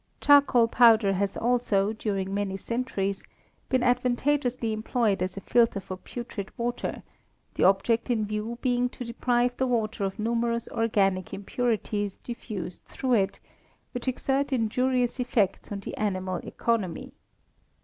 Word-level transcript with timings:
Charcoal 0.19 0.67
powder 0.67 1.13
has 1.13 1.37
also, 1.37 1.93
during 1.93 2.33
many 2.33 2.57
centuries, 2.57 3.21
been 3.69 3.83
advantageously 3.83 4.73
employed 4.73 5.21
as 5.21 5.37
a 5.37 5.41
filter 5.41 5.79
for 5.79 5.95
putrid 5.95 6.49
water, 6.57 7.03
the 7.53 7.65
object 7.65 8.09
in 8.09 8.25
view 8.25 8.57
being 8.61 8.89
to 8.89 9.05
deprive 9.05 9.55
the 9.57 9.67
water 9.67 10.03
of 10.03 10.17
numerous 10.17 10.67
organic 10.69 11.35
impurities 11.35 12.17
diffused 12.23 12.81
through 12.85 13.13
it, 13.13 13.39
which 13.91 14.07
exert 14.07 14.51
injurious 14.51 15.19
effects 15.19 15.71
on 15.71 15.81
the 15.81 15.95
animal 15.97 16.37
economy. 16.37 17.13